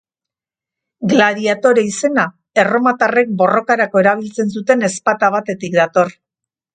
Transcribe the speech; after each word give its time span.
Gladiatore 1.09 1.83
izena, 1.89 2.23
erromatarrek 2.63 3.35
borrokarako 3.41 4.01
erabiltzen 4.05 4.49
zuten 4.57 4.89
ezpata 4.89 5.31
batetik 5.37 5.77
dator. 5.81 6.11